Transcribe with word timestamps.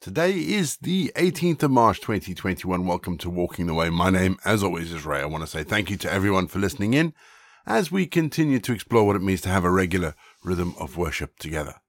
Today 0.00 0.32
is 0.32 0.78
the 0.78 1.12
18th 1.14 1.64
of 1.64 1.72
March 1.72 2.00
2021. 2.00 2.86
Welcome 2.86 3.18
to 3.18 3.28
Walking 3.28 3.66
the 3.66 3.74
Way. 3.74 3.90
My 3.90 4.08
name, 4.08 4.38
as 4.46 4.62
always, 4.62 4.94
is 4.94 5.04
Ray. 5.04 5.20
I 5.20 5.26
want 5.26 5.44
to 5.44 5.46
say 5.46 5.62
thank 5.62 5.90
you 5.90 5.98
to 5.98 6.10
everyone 6.10 6.46
for 6.46 6.58
listening 6.58 6.94
in 6.94 7.12
as 7.66 7.92
we 7.92 8.06
continue 8.06 8.60
to 8.60 8.72
explore 8.72 9.06
what 9.06 9.16
it 9.16 9.20
means 9.20 9.42
to 9.42 9.50
have 9.50 9.62
a 9.62 9.70
regular 9.70 10.14
rhythm 10.42 10.74
of 10.80 10.96
worship 10.96 11.38
together. 11.38 11.82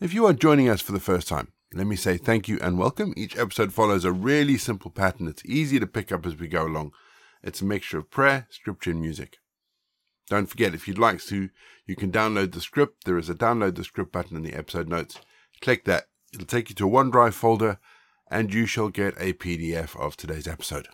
If 0.00 0.14
you 0.14 0.26
are 0.26 0.32
joining 0.32 0.68
us 0.68 0.80
for 0.80 0.90
the 0.90 0.98
first 0.98 1.28
time, 1.28 1.52
let 1.72 1.86
me 1.86 1.94
say 1.94 2.16
thank 2.16 2.48
you 2.48 2.58
and 2.60 2.76
welcome. 2.76 3.14
Each 3.16 3.38
episode 3.38 3.72
follows 3.72 4.04
a 4.04 4.10
really 4.10 4.58
simple 4.58 4.90
pattern. 4.90 5.28
It's 5.28 5.44
easy 5.44 5.78
to 5.78 5.86
pick 5.86 6.10
up 6.10 6.26
as 6.26 6.34
we 6.34 6.48
go 6.48 6.66
along. 6.66 6.90
It's 7.40 7.60
a 7.60 7.66
mixture 7.66 7.98
of 7.98 8.10
prayer, 8.10 8.48
scripture, 8.50 8.90
and 8.90 9.00
music. 9.00 9.36
Don't 10.28 10.46
forget, 10.46 10.74
if 10.74 10.88
you'd 10.88 10.98
like 10.98 11.22
to, 11.26 11.50
you 11.86 11.94
can 11.94 12.10
download 12.10 12.50
the 12.50 12.60
script. 12.60 13.04
There 13.04 13.16
is 13.16 13.30
a 13.30 13.34
download 13.36 13.76
the 13.76 13.84
script 13.84 14.10
button 14.10 14.36
in 14.36 14.42
the 14.42 14.54
episode 14.54 14.88
notes. 14.88 15.20
Click 15.60 15.84
that 15.84 16.06
It'll 16.36 16.46
take 16.46 16.68
you 16.68 16.74
to 16.74 16.86
a 16.86 16.90
OneDrive 16.90 17.32
folder 17.32 17.78
and 18.30 18.52
you 18.52 18.66
shall 18.66 18.90
get 18.90 19.14
a 19.16 19.32
PDF 19.32 19.98
of 19.98 20.18
today's 20.18 20.46
episode. 20.46 20.86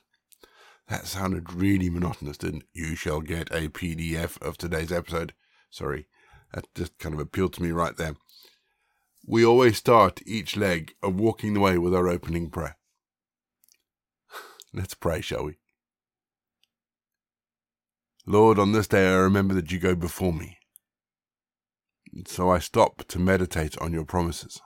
That 0.88 1.06
sounded 1.06 1.52
really 1.52 1.90
monotonous, 1.90 2.38
didn't 2.38 2.62
it? 2.62 2.68
You 2.72 2.94
shall 2.94 3.20
get 3.20 3.50
a 3.50 3.68
PDF 3.68 4.40
of 4.40 4.56
today's 4.56 4.92
episode. 4.92 5.34
Sorry, 5.68 6.06
that 6.54 6.72
just 6.76 6.96
kind 6.98 7.12
of 7.12 7.20
appealed 7.20 7.54
to 7.54 7.62
me 7.62 7.72
right 7.72 7.96
there. 7.96 8.14
We 9.26 9.44
always 9.44 9.78
start 9.78 10.20
each 10.24 10.56
leg 10.56 10.94
of 11.02 11.18
walking 11.18 11.54
the 11.54 11.60
way 11.60 11.76
with 11.76 11.92
our 11.92 12.06
opening 12.06 12.48
prayer. 12.48 12.76
Let's 14.72 14.94
pray, 14.94 15.22
shall 15.22 15.46
we? 15.46 15.58
Lord, 18.26 18.60
on 18.60 18.70
this 18.70 18.86
day 18.86 19.08
I 19.08 19.14
remember 19.14 19.54
that 19.54 19.72
you 19.72 19.80
go 19.80 19.96
before 19.96 20.32
me. 20.32 20.58
So 22.28 22.48
I 22.48 22.60
stop 22.60 23.04
to 23.08 23.18
meditate 23.18 23.76
on 23.78 23.92
your 23.92 24.04
promises. 24.04 24.60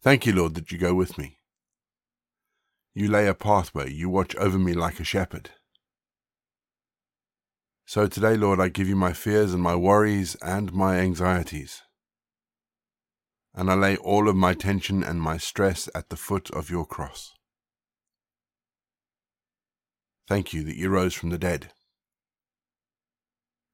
Thank 0.00 0.26
you, 0.26 0.32
Lord, 0.32 0.54
that 0.54 0.70
you 0.70 0.78
go 0.78 0.94
with 0.94 1.18
me. 1.18 1.38
You 2.94 3.08
lay 3.08 3.26
a 3.26 3.34
pathway, 3.34 3.92
you 3.92 4.08
watch 4.08 4.34
over 4.36 4.58
me 4.58 4.72
like 4.72 5.00
a 5.00 5.04
shepherd. 5.04 5.50
So 7.86 8.06
today, 8.06 8.36
Lord, 8.36 8.60
I 8.60 8.68
give 8.68 8.88
you 8.88 8.96
my 8.96 9.12
fears 9.12 9.54
and 9.54 9.62
my 9.62 9.74
worries 9.74 10.36
and 10.42 10.72
my 10.72 10.98
anxieties. 10.98 11.82
And 13.54 13.70
I 13.70 13.74
lay 13.74 13.96
all 13.96 14.28
of 14.28 14.36
my 14.36 14.54
tension 14.54 15.02
and 15.02 15.20
my 15.20 15.36
stress 15.36 15.88
at 15.94 16.10
the 16.10 16.16
foot 16.16 16.50
of 16.50 16.70
your 16.70 16.84
cross. 16.84 17.32
Thank 20.28 20.52
you 20.52 20.62
that 20.64 20.76
you 20.76 20.90
rose 20.90 21.14
from 21.14 21.30
the 21.30 21.38
dead 21.38 21.72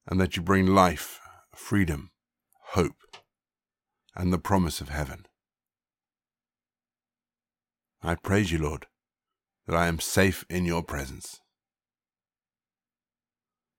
and 0.07 0.21
that 0.21 0.37
you 0.37 0.43
bring 0.43 0.67
life, 0.67 1.21
freedom, 1.55 2.13
hope, 2.69 3.19
and 4.15 4.33
the 4.33 4.39
promise 4.39 4.81
of 4.81 4.91
heaven. 4.91 5.27
I 8.07 8.17
praise 8.17 8.53
you, 8.53 8.59
Lord, 8.59 8.87
that 9.67 9.75
I 9.75 9.87
am 9.87 9.99
safe 9.99 10.45
in 10.51 10.67
your 10.67 10.83
presence. 10.83 11.41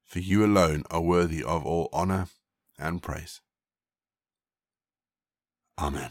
For 0.04 0.18
you 0.18 0.44
alone 0.44 0.84
are 0.90 1.02
worthy 1.02 1.44
of 1.44 1.64
all 1.64 1.90
honour 1.94 2.28
and 2.80 3.04
praise. 3.04 3.42
Amen. 5.78 6.10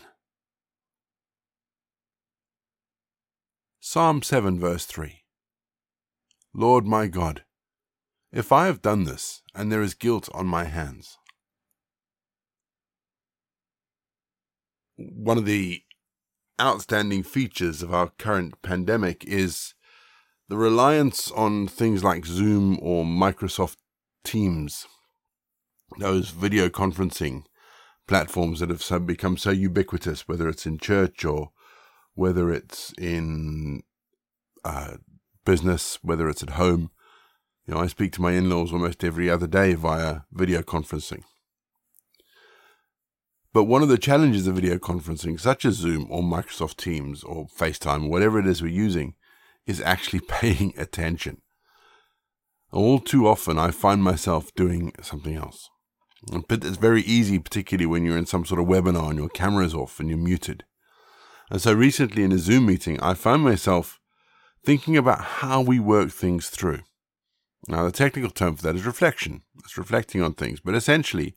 Psalm 3.81 4.23
7, 4.23 4.61
verse 4.61 4.85
3 4.85 5.23
Lord 6.55 6.87
my 6.87 7.09
God, 7.09 7.43
if 8.33 8.53
I 8.53 8.67
have 8.67 8.81
done 8.81 9.05
this, 9.05 9.43
and 9.57 9.73
there 9.73 9.83
is 9.83 9.95
guilt 9.95 10.29
on 10.33 10.47
my 10.47 10.65
hands. 10.65 11.19
One 14.97 15.39
of 15.39 15.47
the 15.47 15.84
outstanding 16.61 17.23
features 17.23 17.83
of 17.83 17.93
our 17.93 18.11
current 18.19 18.61
pandemic 18.63 19.25
is 19.25 19.75
the 20.49 20.57
reliance 20.57 21.31
on 21.33 21.67
things 21.67 22.05
like 22.05 22.27
Zoom 22.27 22.79
or 22.83 23.05
Microsoft 23.05 23.77
Teams, 24.25 24.87
those 25.99 26.31
video 26.31 26.69
conferencing 26.69 27.45
platforms 28.07 28.61
that 28.61 28.71
have 28.71 29.07
become 29.07 29.37
so 29.37 29.51
ubiquitous, 29.51 30.29
whether 30.29 30.49
it's 30.49 30.67
in 30.67 30.79
church 30.79 31.25
or 31.25 31.51
whether 32.15 32.53
it's 32.53 32.93
in 32.99 33.83
uh, 34.65 34.97
business, 35.45 35.99
whether 36.03 36.29
it's 36.29 36.43
at 36.43 36.51
home. 36.51 36.91
You 37.67 37.75
know, 37.75 37.81
I 37.81 37.87
speak 37.87 38.13
to 38.13 38.23
my 38.23 38.33
in 38.33 38.51
laws 38.51 38.73
almost 38.73 39.03
every 39.03 39.31
other 39.31 39.47
day 39.47 39.75
via 39.75 40.21
video 40.31 40.63
conferencing. 40.63 41.23
But 43.55 43.65
one 43.65 43.85
of 43.85 43.89
the 43.89 43.99
challenges 43.99 44.49
of 44.49 44.57
video 44.57 44.79
conferencing, 44.79 45.39
such 45.39 45.65
as 45.65 45.77
Zoom 45.77 46.09
or 46.11 46.23
Microsoft 46.23 46.77
Teams 46.77 47.23
or 47.23 47.47
FaceTime, 47.47 48.11
whatever 48.11 48.41
it 48.41 48.49
is 48.49 48.61
we're 48.61 48.67
using, 48.67 49.15
is 49.65 49.81
actually 49.81 50.21
paying 50.29 50.75
attention. 50.77 51.41
All 52.73 52.99
too 52.99 53.29
often, 53.29 53.57
I 53.57 53.71
find 53.71 54.03
myself 54.03 54.53
doing 54.57 54.93
something 55.01 55.37
else. 55.37 55.71
But 56.49 56.65
it's 56.65 56.79
very 56.79 57.03
easy, 57.03 57.39
particularly 57.39 57.87
when 57.87 58.05
you're 58.05 58.19
in 58.19 58.27
some 58.27 58.45
sort 58.45 58.61
of 58.61 58.67
webinar 58.67 59.11
and 59.11 59.19
your 59.19 59.29
camera's 59.29 59.75
off 59.75 60.01
and 60.01 60.09
you're 60.09 60.19
muted. 60.19 60.65
And 61.49 61.63
so 61.63 61.73
recently 61.73 62.25
in 62.25 62.33
a 62.33 62.39
Zoom 62.39 62.67
meeting, 62.67 62.99
I 63.01 63.15
found 63.15 63.45
myself 63.45 64.01
thinking 64.65 64.97
about 64.97 65.21
how 65.21 65.61
we 65.61 65.79
work 65.79 66.11
things 66.11 66.49
through. 66.49 66.81
Now, 67.69 67.85
the 67.85 67.93
technical 67.93 68.31
term 68.31 68.57
for 68.57 68.63
that 68.65 68.75
is 68.75 68.85
reflection. 68.85 69.43
It's 69.63 69.79
reflecting 69.79 70.23
on 70.23 70.33
things. 70.33 70.59
But 70.59 70.75
essentially, 70.75 71.37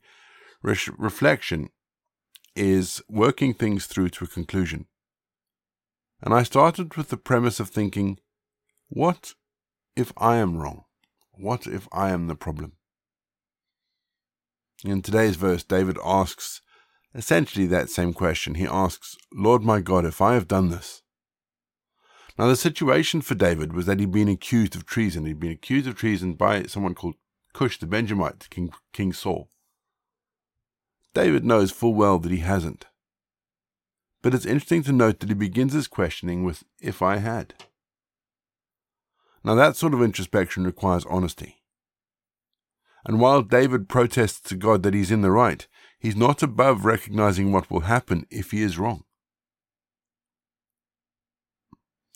re- 0.62 0.76
reflection 0.96 1.68
is 2.58 3.00
working 3.08 3.54
things 3.54 3.86
through 3.86 4.08
to 4.10 4.24
a 4.24 4.28
conclusion. 4.28 4.86
And 6.20 6.34
I 6.34 6.42
started 6.42 6.96
with 6.96 7.08
the 7.08 7.16
premise 7.16 7.60
of 7.60 7.68
thinking, 7.68 8.18
what 8.88 9.34
if 9.94 10.12
I 10.16 10.36
am 10.36 10.56
wrong? 10.56 10.84
What 11.32 11.66
if 11.66 11.86
I 11.92 12.10
am 12.10 12.26
the 12.26 12.34
problem? 12.34 12.72
In 14.84 15.02
today's 15.02 15.36
verse, 15.36 15.62
David 15.62 15.98
asks 16.04 16.60
essentially 17.14 17.66
that 17.66 17.90
same 17.90 18.12
question. 18.12 18.54
He 18.54 18.66
asks, 18.66 19.16
Lord 19.32 19.62
my 19.62 19.80
God, 19.80 20.04
if 20.04 20.20
I 20.20 20.34
have 20.34 20.48
done 20.48 20.70
this. 20.70 21.02
Now, 22.38 22.46
the 22.46 22.56
situation 22.56 23.20
for 23.20 23.34
David 23.34 23.72
was 23.72 23.86
that 23.86 23.98
he'd 23.98 24.12
been 24.12 24.28
accused 24.28 24.76
of 24.76 24.86
treason. 24.86 25.24
He'd 25.24 25.40
been 25.40 25.50
accused 25.50 25.88
of 25.88 25.96
treason 25.96 26.34
by 26.34 26.64
someone 26.64 26.94
called 26.94 27.16
Cush 27.52 27.78
the 27.78 27.86
Benjamite, 27.86 28.48
King, 28.50 28.72
King 28.92 29.12
Saul. 29.12 29.50
David 31.18 31.44
knows 31.44 31.72
full 31.72 31.94
well 31.94 32.20
that 32.20 32.30
he 32.30 32.38
hasn't. 32.38 32.86
But 34.22 34.34
it's 34.34 34.46
interesting 34.46 34.84
to 34.84 34.92
note 34.92 35.18
that 35.18 35.28
he 35.28 35.34
begins 35.34 35.72
his 35.72 35.88
questioning 35.88 36.44
with, 36.44 36.62
if 36.80 37.02
I 37.02 37.16
had. 37.16 37.54
Now, 39.42 39.56
that 39.56 39.74
sort 39.74 39.94
of 39.94 40.00
introspection 40.00 40.62
requires 40.62 41.04
honesty. 41.06 41.56
And 43.04 43.18
while 43.18 43.42
David 43.42 43.88
protests 43.88 44.40
to 44.42 44.54
God 44.54 44.84
that 44.84 44.94
he's 44.94 45.10
in 45.10 45.22
the 45.22 45.32
right, 45.32 45.66
he's 45.98 46.14
not 46.14 46.40
above 46.40 46.84
recognizing 46.84 47.50
what 47.50 47.68
will 47.68 47.80
happen 47.80 48.24
if 48.30 48.52
he 48.52 48.62
is 48.62 48.78
wrong. 48.78 49.02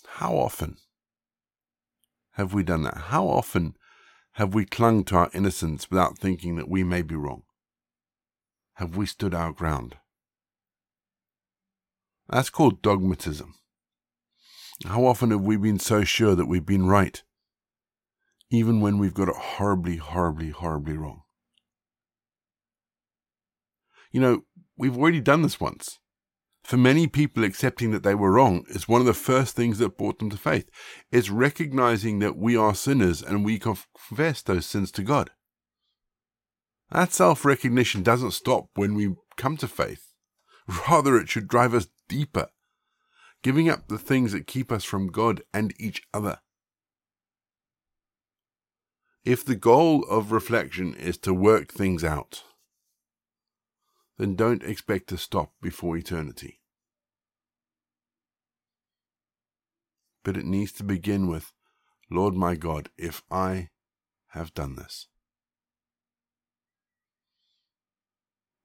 How 0.06 0.36
often 0.36 0.76
have 2.34 2.54
we 2.54 2.62
done 2.62 2.84
that? 2.84 2.98
How 3.08 3.26
often 3.26 3.74
have 4.34 4.54
we 4.54 4.64
clung 4.64 5.02
to 5.06 5.16
our 5.16 5.30
innocence 5.34 5.90
without 5.90 6.18
thinking 6.18 6.54
that 6.54 6.68
we 6.68 6.84
may 6.84 7.02
be 7.02 7.16
wrong? 7.16 7.42
Have 8.82 8.96
we 8.96 9.06
stood 9.06 9.32
our 9.32 9.52
ground? 9.52 9.94
That's 12.28 12.50
called 12.50 12.82
dogmatism. 12.82 13.54
How 14.84 15.04
often 15.04 15.30
have 15.30 15.42
we 15.42 15.56
been 15.56 15.78
so 15.78 16.02
sure 16.02 16.34
that 16.34 16.46
we've 16.46 16.66
been 16.66 16.88
right, 16.88 17.22
even 18.50 18.80
when 18.80 18.98
we've 18.98 19.14
got 19.14 19.28
it 19.28 19.36
horribly, 19.36 19.98
horribly, 19.98 20.50
horribly 20.50 20.96
wrong? 20.96 21.22
You 24.10 24.20
know, 24.20 24.44
we've 24.76 24.98
already 24.98 25.20
done 25.20 25.42
this 25.42 25.60
once. 25.60 26.00
For 26.64 26.76
many 26.76 27.06
people, 27.06 27.44
accepting 27.44 27.92
that 27.92 28.02
they 28.02 28.16
were 28.16 28.32
wrong 28.32 28.64
is 28.68 28.88
one 28.88 29.00
of 29.00 29.06
the 29.06 29.14
first 29.14 29.54
things 29.54 29.78
that 29.78 29.96
brought 29.96 30.18
them 30.18 30.30
to 30.30 30.36
faith. 30.36 30.68
It's 31.12 31.30
recognizing 31.30 32.18
that 32.18 32.36
we 32.36 32.56
are 32.56 32.74
sinners 32.74 33.22
and 33.22 33.44
we 33.44 33.60
confess 33.60 34.42
those 34.42 34.66
sins 34.66 34.90
to 34.92 35.04
God. 35.04 35.30
That 36.92 37.12
self 37.14 37.46
recognition 37.46 38.02
doesn't 38.02 38.32
stop 38.32 38.66
when 38.74 38.94
we 38.94 39.14
come 39.38 39.56
to 39.58 39.68
faith. 39.68 40.12
Rather, 40.88 41.16
it 41.16 41.30
should 41.30 41.48
drive 41.48 41.72
us 41.72 41.88
deeper, 42.06 42.48
giving 43.42 43.70
up 43.70 43.88
the 43.88 43.98
things 43.98 44.32
that 44.32 44.46
keep 44.46 44.70
us 44.70 44.84
from 44.84 45.06
God 45.06 45.42
and 45.54 45.72
each 45.80 46.02
other. 46.12 46.40
If 49.24 49.42
the 49.44 49.54
goal 49.54 50.04
of 50.04 50.32
reflection 50.32 50.94
is 50.94 51.16
to 51.18 51.32
work 51.32 51.72
things 51.72 52.04
out, 52.04 52.42
then 54.18 54.34
don't 54.34 54.62
expect 54.62 55.08
to 55.08 55.16
stop 55.16 55.52
before 55.62 55.96
eternity. 55.96 56.60
But 60.24 60.36
it 60.36 60.44
needs 60.44 60.72
to 60.72 60.84
begin 60.84 61.26
with, 61.26 61.52
Lord 62.10 62.34
my 62.34 62.54
God, 62.54 62.90
if 62.98 63.22
I 63.30 63.70
have 64.28 64.52
done 64.52 64.76
this. 64.76 65.08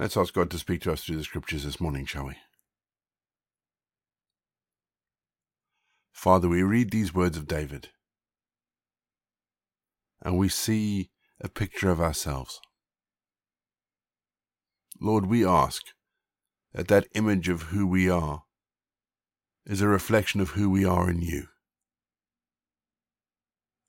Let's 0.00 0.16
ask 0.16 0.32
God 0.32 0.50
to 0.52 0.58
speak 0.58 0.80
to 0.82 0.92
us 0.92 1.04
through 1.04 1.18
the 1.18 1.24
scriptures 1.24 1.64
this 1.64 1.78
morning, 1.78 2.06
shall 2.06 2.24
we? 2.24 2.36
Father, 6.10 6.48
we 6.48 6.62
read 6.62 6.90
these 6.90 7.12
words 7.12 7.36
of 7.36 7.46
David 7.46 7.90
and 10.22 10.38
we 10.38 10.48
see 10.48 11.10
a 11.38 11.50
picture 11.50 11.90
of 11.90 12.00
ourselves. 12.00 12.62
Lord, 14.98 15.26
we 15.26 15.44
ask 15.44 15.82
that 16.72 16.88
that 16.88 17.08
image 17.14 17.50
of 17.50 17.64
who 17.64 17.86
we 17.86 18.08
are 18.08 18.44
is 19.66 19.82
a 19.82 19.86
reflection 19.86 20.40
of 20.40 20.52
who 20.52 20.70
we 20.70 20.82
are 20.82 21.10
in 21.10 21.20
you. 21.20 21.48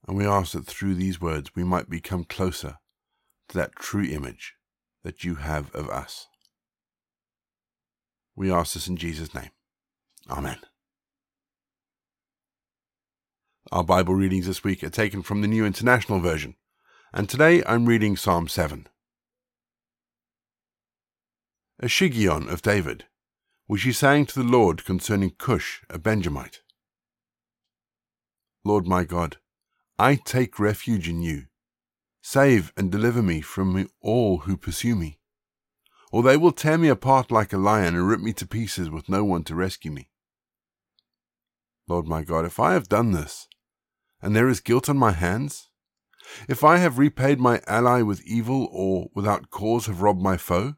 And 0.06 0.18
we 0.18 0.26
ask 0.26 0.52
that 0.52 0.66
through 0.66 0.96
these 0.96 1.22
words 1.22 1.56
we 1.56 1.64
might 1.64 1.90
become 1.90 2.26
closer 2.26 2.80
to 3.48 3.58
that 3.58 3.78
true 3.78 4.04
image 4.04 4.56
that 5.04 5.24
you 5.24 5.36
have 5.36 5.74
of 5.76 5.90
us. 5.90 6.28
We 8.36 8.52
ask 8.52 8.74
this 8.74 8.88
in 8.88 8.98
Jesus' 8.98 9.34
name. 9.34 9.52
Amen. 10.30 10.58
Our 13.72 13.84
Bible 13.84 14.16
readings 14.16 14.48
this 14.48 14.64
week 14.64 14.84
are 14.84 14.90
taken 14.90 15.22
from 15.22 15.42
the 15.42 15.48
New 15.48 15.66
International 15.66 16.20
Version, 16.20 16.56
and 17.14 17.30
today 17.30 17.64
I'm 17.66 17.86
reading 17.86 18.16
Psalm 18.16 18.48
7. 18.48 18.88
A 21.80 21.86
Shiggaion 21.86 22.52
of 22.52 22.62
David, 22.62 23.06
which 23.68 23.84
he 23.84 23.92
sang 23.92 24.26
to 24.26 24.40
the 24.40 24.48
Lord 24.48 24.86
concerning 24.86 25.32
Cush, 25.38 25.82
a 25.90 25.98
Benjamite. 25.98 26.62
Lord 28.64 28.86
my 28.86 29.04
God, 29.04 29.38
I 29.98 30.16
take 30.16 30.60
refuge 30.60 31.08
in 31.08 31.22
you. 31.22 31.46
Save 32.22 32.72
and 32.78 32.92
deliver 32.92 33.22
me 33.22 33.42
from 33.42 33.90
all 34.02 34.40
who 34.40 34.56
pursue 34.56 34.96
me. 34.96 35.20
Or 36.12 36.22
they 36.24 36.38
will 36.38 36.52
tear 36.52 36.78
me 36.78 36.88
apart 36.88 37.32
like 37.32 37.54
a 37.54 37.58
lion 37.58 37.96
and 37.96 38.08
rip 38.08 38.20
me 38.20 38.34
to 38.34 38.48
pieces 38.48 38.90
with 38.90 39.10
no 39.10 39.24
one 39.24 39.44
to 39.46 39.56
rescue 39.56 39.92
me. 39.92 40.10
Lord 41.88 42.06
my 42.06 42.24
God, 42.24 42.46
if 42.46 42.60
I 42.60 42.74
have 42.74 42.88
done 42.88 43.12
this, 43.12 43.48
and 44.22 44.36
there 44.36 44.48
is 44.48 44.60
guilt 44.60 44.88
on 44.88 44.98
my 44.98 45.12
hands, 45.12 45.70
if 46.48 46.64
I 46.64 46.78
have 46.78 47.00
repaid 47.00 47.40
my 47.40 47.62
ally 47.68 48.02
with 48.02 48.26
evil 48.26 48.70
or 48.72 49.10
without 49.16 49.50
cause 49.50 49.88
have 49.88 50.02
robbed 50.02 50.22
my 50.22 50.38
foe, 50.38 50.76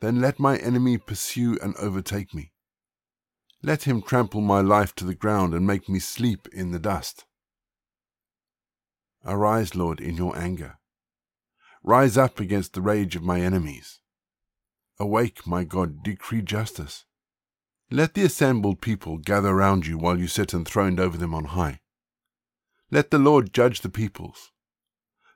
then 0.00 0.20
let 0.20 0.38
my 0.38 0.56
enemy 0.58 0.98
pursue 0.98 1.58
and 1.62 1.74
overtake 1.76 2.34
me. 2.34 2.52
Let 3.62 3.84
him 3.84 4.02
trample 4.02 4.40
my 4.40 4.60
life 4.60 4.94
to 4.96 5.04
the 5.04 5.14
ground 5.14 5.54
and 5.54 5.66
make 5.66 5.88
me 5.88 6.00
sleep 6.00 6.48
in 6.52 6.72
the 6.72 6.80
dust. 6.80 7.24
Arise, 9.24 9.74
Lord, 9.74 10.00
in 10.00 10.16
your 10.16 10.36
anger. 10.36 10.78
Rise 11.82 12.16
up 12.16 12.40
against 12.40 12.74
the 12.74 12.80
rage 12.80 13.16
of 13.16 13.22
my 13.22 13.40
enemies. 13.40 14.00
Awake, 14.98 15.46
my 15.46 15.64
God, 15.64 16.02
decree 16.02 16.42
justice. 16.42 17.04
Let 17.90 18.14
the 18.14 18.22
assembled 18.22 18.80
people 18.80 19.18
gather 19.18 19.54
round 19.54 19.86
you 19.86 19.98
while 19.98 20.18
you 20.18 20.28
sit 20.28 20.54
enthroned 20.54 21.00
over 21.00 21.16
them 21.16 21.34
on 21.34 21.46
high. 21.46 21.80
Let 22.90 23.10
the 23.10 23.18
Lord 23.18 23.52
judge 23.52 23.80
the 23.80 23.88
peoples. 23.88 24.50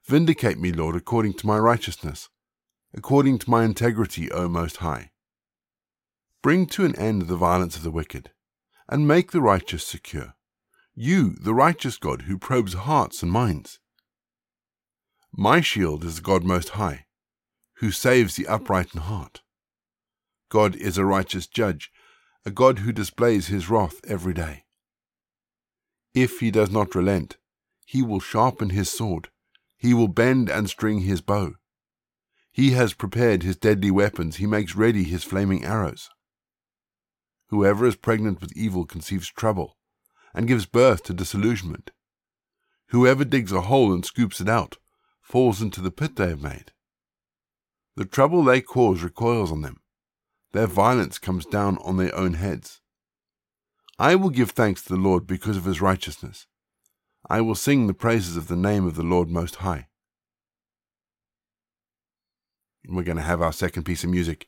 Vindicate 0.04 0.58
me, 0.58 0.72
Lord, 0.72 0.94
according 0.94 1.34
to 1.34 1.46
my 1.46 1.58
righteousness, 1.58 2.28
according 2.94 3.38
to 3.38 3.50
my 3.50 3.64
integrity, 3.64 4.30
O 4.30 4.48
Most 4.48 4.78
High. 4.78 5.10
Bring 6.42 6.66
to 6.66 6.84
an 6.84 6.94
end 6.96 7.22
the 7.22 7.36
violence 7.36 7.76
of 7.76 7.82
the 7.82 7.90
wicked, 7.90 8.30
and 8.88 9.08
make 9.08 9.32
the 9.32 9.40
righteous 9.40 9.84
secure 9.84 10.35
you, 10.98 11.34
the 11.38 11.52
righteous 11.52 11.98
God, 11.98 12.22
who 12.22 12.38
probes 12.38 12.72
hearts 12.72 13.22
and 13.22 13.30
minds. 13.30 13.78
My 15.30 15.60
shield 15.60 16.02
is 16.04 16.16
the 16.16 16.22
God 16.22 16.42
Most 16.42 16.70
High, 16.70 17.04
who 17.80 17.90
saves 17.90 18.34
the 18.34 18.46
upright 18.46 18.94
in 18.94 19.02
heart. 19.02 19.42
God 20.48 20.74
is 20.74 20.96
a 20.96 21.04
righteous 21.04 21.46
judge, 21.46 21.92
a 22.46 22.50
God 22.50 22.78
who 22.78 22.92
displays 22.92 23.48
his 23.48 23.68
wrath 23.68 24.00
every 24.08 24.32
day. 24.32 24.64
If 26.14 26.40
he 26.40 26.50
does 26.50 26.70
not 26.70 26.94
relent, 26.94 27.36
he 27.84 28.00
will 28.00 28.20
sharpen 28.20 28.70
his 28.70 28.88
sword, 28.88 29.28
he 29.76 29.92
will 29.92 30.08
bend 30.08 30.48
and 30.48 30.66
string 30.66 31.00
his 31.00 31.20
bow. 31.20 31.56
He 32.50 32.70
has 32.70 32.94
prepared 32.94 33.42
his 33.42 33.58
deadly 33.58 33.90
weapons, 33.90 34.36
he 34.36 34.46
makes 34.46 34.74
ready 34.74 35.04
his 35.04 35.24
flaming 35.24 35.62
arrows. 35.62 36.08
Whoever 37.48 37.84
is 37.84 37.96
pregnant 37.96 38.40
with 38.40 38.56
evil 38.56 38.86
conceives 38.86 39.28
trouble 39.28 39.75
and 40.36 40.46
gives 40.46 40.66
birth 40.66 41.02
to 41.04 41.14
disillusionment. 41.14 41.90
Whoever 42.90 43.24
digs 43.24 43.50
a 43.50 43.62
hole 43.62 43.92
and 43.92 44.04
scoops 44.04 44.40
it 44.40 44.48
out 44.48 44.76
falls 45.22 45.62
into 45.62 45.80
the 45.80 45.90
pit 45.90 46.14
they 46.14 46.28
have 46.28 46.42
made. 46.42 46.70
The 47.96 48.04
trouble 48.04 48.44
they 48.44 48.60
cause 48.60 49.02
recoils 49.02 49.50
on 49.50 49.62
them. 49.62 49.80
Their 50.52 50.66
violence 50.66 51.18
comes 51.18 51.46
down 51.46 51.78
on 51.78 51.96
their 51.96 52.14
own 52.14 52.34
heads. 52.34 52.80
I 53.98 54.14
will 54.14 54.28
give 54.28 54.50
thanks 54.50 54.82
to 54.82 54.90
the 54.90 55.00
Lord 55.00 55.26
because 55.26 55.56
of 55.56 55.64
his 55.64 55.80
righteousness. 55.80 56.46
I 57.28 57.40
will 57.40 57.54
sing 57.54 57.86
the 57.86 57.94
praises 57.94 58.36
of 58.36 58.46
the 58.46 58.56
name 58.56 58.86
of 58.86 58.94
the 58.94 59.02
Lord 59.02 59.30
Most 59.30 59.56
High. 59.56 59.88
We're 62.86 63.02
going 63.02 63.16
to 63.16 63.22
have 63.22 63.42
our 63.42 63.52
second 63.52 63.84
piece 63.84 64.04
of 64.04 64.10
music, 64.10 64.46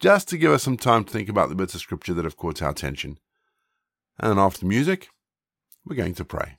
just 0.00 0.28
to 0.28 0.36
give 0.36 0.50
us 0.50 0.64
some 0.64 0.76
time 0.76 1.04
to 1.04 1.12
think 1.12 1.28
about 1.28 1.48
the 1.48 1.54
bits 1.54 1.74
of 1.74 1.80
scripture 1.80 2.12
that 2.12 2.24
have 2.24 2.36
caught 2.36 2.60
our 2.60 2.70
attention. 2.70 3.18
And 4.18 4.30
then 4.30 4.38
after 4.38 4.60
the 4.60 4.66
music, 4.66 5.08
we're 5.84 5.96
going 5.96 6.14
to 6.14 6.24
pray. 6.24 6.58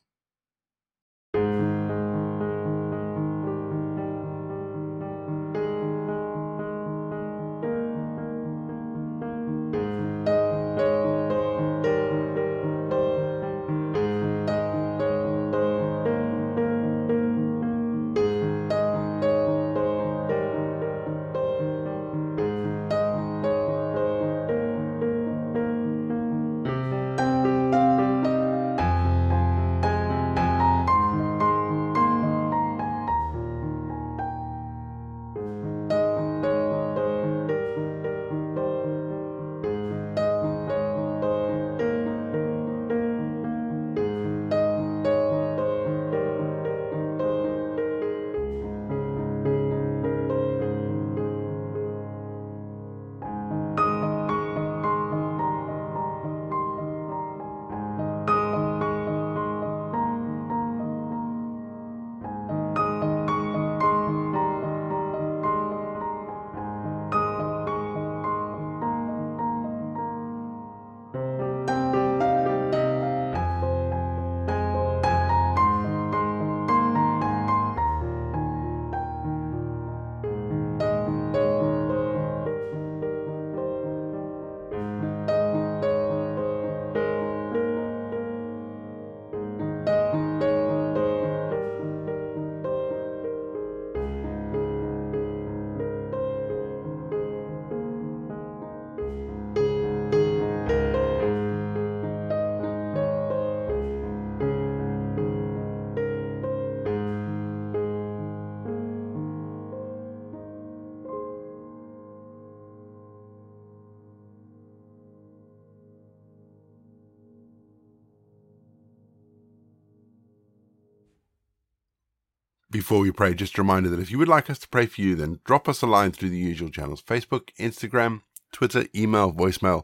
Before 122.73 123.01
we 123.01 123.11
pray, 123.11 123.35
just 123.35 123.55
a 123.59 123.61
reminder 123.61 123.87
that 123.89 123.99
if 123.99 124.09
you 124.09 124.17
would 124.17 124.27
like 124.27 124.49
us 124.49 124.57
to 124.57 124.67
pray 124.67 124.87
for 124.87 124.99
you, 124.99 125.13
then 125.13 125.39
drop 125.45 125.69
us 125.69 125.83
a 125.83 125.85
line 125.85 126.11
through 126.11 126.31
the 126.31 126.39
usual 126.39 126.71
channels 126.71 127.03
Facebook, 127.03 127.49
Instagram, 127.59 128.23
Twitter, 128.51 128.87
email, 128.95 129.31
voicemail. 129.31 129.83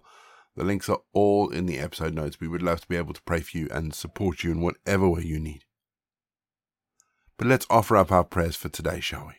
The 0.55 0.63
links 0.63 0.89
are 0.89 1.01
all 1.13 1.51
in 1.51 1.67
the 1.67 1.77
episode 1.77 2.15
notes. 2.15 2.39
We 2.39 2.47
would 2.47 2.63
love 2.63 2.81
to 2.81 2.87
be 2.87 2.95
able 2.95 3.13
to 3.13 3.21
pray 3.21 3.41
for 3.41 3.55
you 3.55 3.67
and 3.69 3.93
support 3.93 4.43
you 4.43 4.51
in 4.51 4.61
whatever 4.61 5.07
way 5.07 5.21
you 5.21 5.39
need. 5.39 5.65
But 7.37 7.45
let's 7.45 7.67
offer 7.69 7.95
up 7.95 8.11
our 8.11 8.23
prayers 8.23 8.55
for 8.55 8.69
today, 8.69 8.99
shall 9.01 9.27
we? 9.27 9.33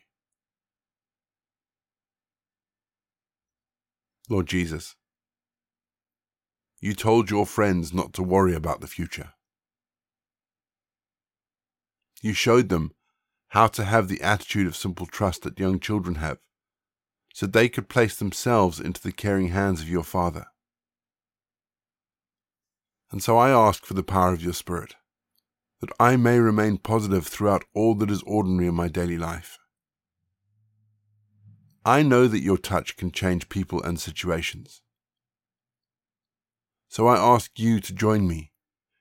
Lord 4.28 4.46
Jesus, 4.46 4.94
you 6.80 6.94
told 6.94 7.30
your 7.30 7.46
friends 7.46 7.92
not 7.92 8.12
to 8.12 8.22
worry 8.22 8.54
about 8.54 8.80
the 8.80 8.86
future. 8.86 9.32
You 12.22 12.32
showed 12.32 12.68
them 12.68 12.92
how 13.50 13.66
to 13.66 13.84
have 13.84 14.08
the 14.08 14.22
attitude 14.22 14.66
of 14.66 14.76
simple 14.76 15.06
trust 15.06 15.42
that 15.42 15.58
young 15.58 15.78
children 15.78 16.16
have, 16.16 16.38
so 17.34 17.46
they 17.46 17.68
could 17.68 17.88
place 17.88 18.16
themselves 18.16 18.80
into 18.80 19.02
the 19.02 19.12
caring 19.12 19.48
hands 19.48 19.80
of 19.80 19.88
your 19.88 20.04
Father. 20.04 20.46
And 23.10 23.22
so 23.22 23.36
I 23.38 23.50
ask 23.50 23.84
for 23.84 23.94
the 23.94 24.04
power 24.04 24.32
of 24.32 24.42
your 24.42 24.52
Spirit, 24.52 24.94
that 25.80 25.90
I 25.98 26.16
may 26.16 26.38
remain 26.38 26.78
positive 26.78 27.26
throughout 27.26 27.64
all 27.74 27.94
that 27.96 28.10
is 28.10 28.22
ordinary 28.22 28.68
in 28.68 28.74
my 28.74 28.86
daily 28.86 29.18
life. 29.18 29.58
I 31.84 32.02
know 32.02 32.28
that 32.28 32.42
your 32.42 32.58
touch 32.58 32.96
can 32.96 33.10
change 33.10 33.48
people 33.48 33.82
and 33.82 33.98
situations. 33.98 34.82
So 36.88 37.08
I 37.08 37.16
ask 37.16 37.58
you 37.58 37.80
to 37.80 37.92
join 37.94 38.28
me 38.28 38.52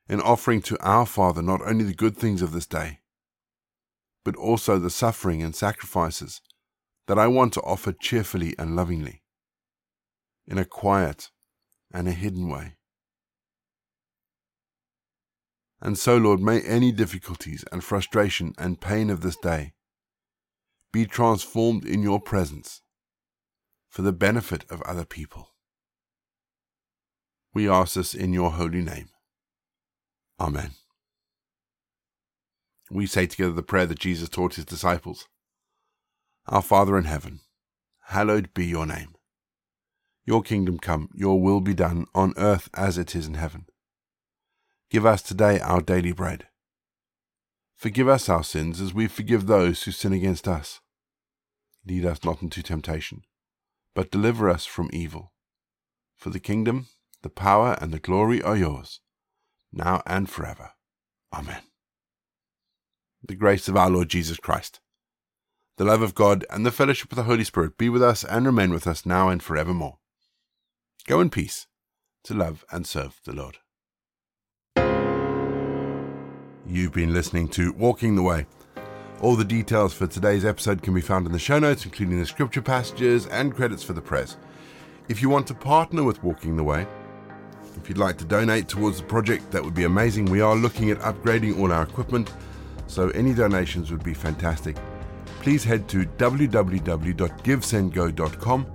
in 0.07 0.21
offering 0.21 0.61
to 0.63 0.79
our 0.79 1.05
Father 1.05 1.43
not 1.43 1.61
only 1.61 1.83
the 1.83 1.93
good 1.93 2.17
things 2.17 2.41
of 2.41 2.51
this 2.51 2.65
day, 2.65 2.99
but 4.23 4.35
also 4.35 4.77
the 4.77 4.89
suffering 4.89 5.41
and 5.41 5.55
sacrifices 5.55 6.41
that 7.07 7.17
I 7.17 7.27
want 7.27 7.53
to 7.53 7.61
offer 7.61 7.91
cheerfully 7.91 8.53
and 8.59 8.75
lovingly, 8.75 9.23
in 10.47 10.57
a 10.57 10.65
quiet 10.65 11.29
and 11.91 12.07
a 12.07 12.11
hidden 12.11 12.49
way. 12.49 12.75
And 15.81 15.97
so, 15.97 16.17
Lord, 16.17 16.41
may 16.41 16.61
any 16.61 16.91
difficulties 16.91 17.63
and 17.71 17.83
frustration 17.83 18.53
and 18.57 18.81
pain 18.81 19.09
of 19.09 19.21
this 19.21 19.37
day 19.37 19.73
be 20.91 21.05
transformed 21.05 21.85
in 21.85 22.03
your 22.03 22.19
presence 22.19 22.81
for 23.89 24.01
the 24.01 24.11
benefit 24.11 24.65
of 24.69 24.81
other 24.81 25.05
people. 25.05 25.49
We 27.53 27.69
ask 27.69 27.95
this 27.95 28.13
in 28.13 28.33
your 28.33 28.51
holy 28.51 28.81
name. 28.81 29.09
Amen 30.39 30.71
we 32.91 33.05
say 33.05 33.27
together 33.27 33.53
the 33.53 33.63
prayer 33.63 33.85
that 33.85 33.99
Jesus 33.99 34.29
taught 34.29 34.55
his 34.55 34.65
disciples 34.65 35.27
Our 36.47 36.61
Father 36.61 36.97
in 36.97 37.05
heaven, 37.05 37.41
hallowed 38.07 38.53
be 38.53 38.65
your 38.65 38.85
name. 38.85 39.15
Your 40.25 40.41
kingdom 40.41 40.79
come, 40.79 41.09
your 41.13 41.41
will 41.41 41.61
be 41.61 41.73
done 41.73 42.05
on 42.13 42.33
earth 42.37 42.69
as 42.73 42.97
it 42.97 43.15
is 43.15 43.27
in 43.27 43.35
heaven. 43.35 43.65
Give 44.89 45.05
us 45.05 45.21
today 45.21 45.59
our 45.59 45.81
daily 45.81 46.11
bread. 46.11 46.47
Forgive 47.75 48.07
us 48.07 48.27
our 48.27 48.43
sins 48.43 48.81
as 48.81 48.93
we 48.93 49.07
forgive 49.07 49.45
those 49.45 49.83
who 49.83 49.91
sin 49.91 50.13
against 50.13 50.47
us. 50.47 50.81
Lead 51.87 52.05
us 52.05 52.23
not 52.23 52.41
into 52.41 52.61
temptation, 52.61 53.21
but 53.95 54.11
deliver 54.11 54.49
us 54.49 54.65
from 54.65 54.89
evil. 54.91 55.31
For 56.15 56.29
the 56.29 56.39
kingdom, 56.39 56.87
the 57.21 57.29
power, 57.29 57.77
and 57.79 57.93
the 57.93 57.99
glory 57.99 58.41
are 58.41 58.57
yours, 58.57 58.99
now 59.71 60.01
and 60.05 60.29
forever. 60.29 60.71
Amen 61.33 61.68
the 63.23 63.35
grace 63.35 63.67
of 63.67 63.75
our 63.75 63.89
Lord 63.89 64.09
Jesus 64.09 64.37
Christ, 64.37 64.79
the 65.77 65.85
love 65.85 66.01
of 66.01 66.15
God, 66.15 66.45
and 66.49 66.65
the 66.65 66.71
fellowship 66.71 67.11
of 67.11 67.15
the 67.15 67.23
Holy 67.23 67.43
Spirit 67.43 67.77
be 67.77 67.89
with 67.89 68.03
us 68.03 68.23
and 68.23 68.45
remain 68.45 68.71
with 68.71 68.87
us 68.87 69.05
now 69.05 69.29
and 69.29 69.43
forevermore. 69.43 69.97
Go 71.07 71.21
in 71.21 71.29
peace 71.29 71.67
to 72.23 72.33
love 72.33 72.65
and 72.71 72.85
serve 72.85 73.19
the 73.25 73.33
Lord. 73.33 73.57
You've 76.65 76.93
been 76.93 77.13
listening 77.13 77.47
to 77.49 77.73
Walking 77.73 78.15
the 78.15 78.21
Way. 78.21 78.45
All 79.21 79.35
the 79.35 79.43
details 79.43 79.93
for 79.93 80.07
today's 80.07 80.45
episode 80.45 80.81
can 80.81 80.93
be 80.93 81.01
found 81.01 81.25
in 81.25 81.33
the 81.33 81.39
show 81.39 81.59
notes, 81.59 81.83
including 81.83 82.19
the 82.19 82.25
scripture 82.25 82.61
passages 82.61 83.25
and 83.27 83.55
credits 83.55 83.83
for 83.83 83.93
the 83.93 84.01
press. 84.01 84.37
If 85.09 85.21
you 85.21 85.29
want 85.29 85.47
to 85.47 85.55
partner 85.55 86.03
with 86.03 86.23
Walking 86.23 86.55
the 86.55 86.63
Way, 86.63 86.87
if 87.75 87.89
you'd 87.89 87.97
like 87.97 88.17
to 88.19 88.25
donate 88.25 88.67
towards 88.67 88.97
the 88.97 89.03
project, 89.03 89.51
that 89.51 89.63
would 89.63 89.73
be 89.73 89.85
amazing. 89.85 90.25
We 90.25 90.41
are 90.41 90.55
looking 90.55 90.91
at 90.91 90.99
upgrading 90.99 91.59
all 91.59 91.71
our 91.71 91.83
equipment 91.83 92.31
so 92.89 93.09
any 93.09 93.33
donations 93.33 93.91
would 93.91 94.03
be 94.03 94.13
fantastic. 94.13 94.77
please 95.41 95.63
head 95.63 95.87
to 95.87 96.05
www.givesendgo.com 96.17 98.65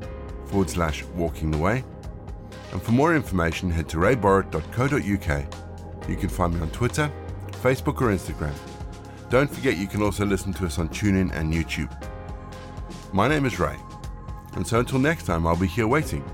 forward 0.47 0.71
slash 0.71 1.04
walking 1.14 1.50
the 1.50 1.59
way. 1.59 1.85
And 2.73 2.83
for 2.83 2.92
more 2.92 3.14
information, 3.14 3.71
head 3.71 3.88
to 3.90 3.99
rayborrett.co.uk. 3.99 6.09
You 6.09 6.16
can 6.16 6.28
find 6.28 6.54
me 6.54 6.61
on 6.61 6.71
Twitter, 6.71 7.11
Facebook, 7.62 8.00
or 8.00 8.09
Instagram. 8.09 8.54
Don't 9.30 9.50
forget 9.50 9.76
you 9.76 9.87
can 9.87 10.02
also 10.02 10.25
listen 10.25 10.52
to 10.54 10.66
us 10.66 10.78
on 10.78 10.88
TuneIn 10.88 11.35
and 11.35 11.52
YouTube. 11.52 11.90
My 13.12 13.28
name 13.28 13.47
is 13.47 13.59
Ray, 13.59 13.76
and 14.54 14.66
so 14.66 14.80
until 14.80 14.99
next 14.99 15.25
time, 15.25 15.47
I'll 15.47 15.56
be 15.56 15.66
here 15.66 15.87
waiting 15.87 16.25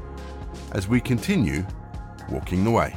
as 0.73 0.87
we 0.87 1.01
continue 1.01 1.67
walking 2.31 2.65
the 2.65 2.71
way. 2.71 2.97